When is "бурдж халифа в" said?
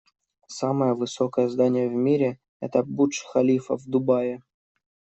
2.83-3.85